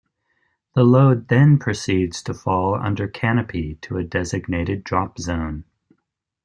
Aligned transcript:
The 0.73 0.83
load 0.83 1.27
then 1.27 1.59
proceeds 1.59 2.23
to 2.23 2.33
fall 2.33 2.73
under 2.73 3.07
canopy 3.07 3.75
to 3.83 3.97
a 3.97 4.03
designated 4.03 4.83
drop 4.83 5.19
zone. 5.19 5.63